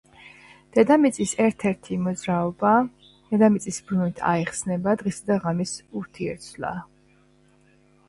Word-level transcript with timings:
დედამიწის 0.77 1.33
ერთ-ერთი 1.47 1.97
მოძრაობა. 2.07 2.73
დედამიწის 3.29 3.81
ბრუნვით 3.91 4.25
აიხსნება 4.33 4.99
დღისა 5.05 5.31
და 5.31 5.41
ღამის 5.47 5.79
ურთიერთცვლა 6.03 6.77